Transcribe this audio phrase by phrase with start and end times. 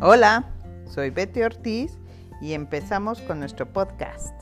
[0.00, 0.54] Hola,
[0.86, 1.98] soy Betty Ortiz
[2.40, 4.32] y empezamos con nuestro podcast.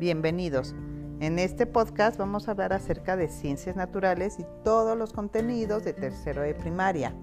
[0.00, 0.74] Bienvenidos.
[1.20, 5.92] En este podcast vamos a hablar acerca de ciencias naturales y todos los contenidos de
[5.92, 7.14] tercero de primaria.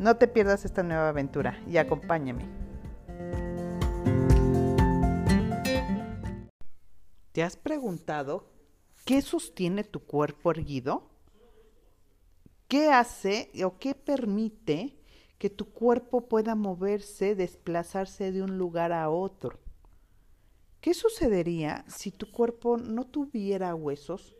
[0.00, 2.46] No te pierdas esta nueva aventura y acompáñame.
[7.32, 8.48] ¿Te has preguntado
[9.04, 11.10] qué sostiene tu cuerpo erguido?
[12.68, 14.96] ¿Qué hace o qué permite
[15.38, 19.58] que tu cuerpo pueda moverse, desplazarse de un lugar a otro.
[20.80, 24.36] ¿Qué sucedería si tu cuerpo no tuviera huesos?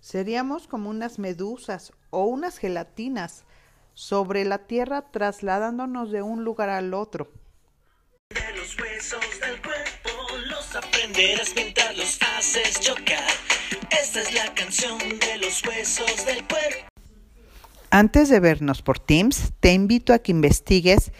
[0.00, 3.44] Seríamos como unas medusas o unas gelatinas
[3.94, 7.32] sobre la tierra trasladándonos de un lugar al otro.
[8.30, 10.10] De los huesos del cuerpo
[10.48, 13.30] los aprenderás mientras los haces chocar.
[13.90, 16.95] Esta es la canción de los huesos del cuerpo.
[17.96, 21.12] Antes de vernos por Teams, te invito a que investigues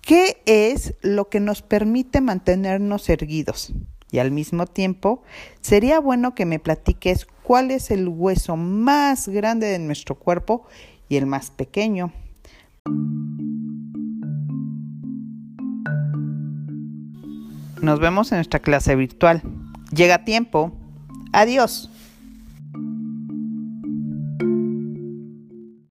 [0.00, 3.72] qué es lo que nos permite mantenernos erguidos.
[4.10, 5.22] Y al mismo tiempo,
[5.60, 10.66] sería bueno que me platiques cuál es el hueso más grande de nuestro cuerpo
[11.08, 12.12] y el más pequeño.
[17.80, 19.40] Nos vemos en nuestra clase virtual.
[19.92, 20.72] Llega tiempo.
[21.32, 21.90] Adiós.